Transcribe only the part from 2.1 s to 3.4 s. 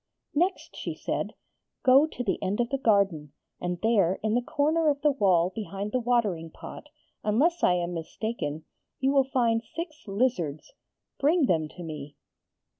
the end of the garden;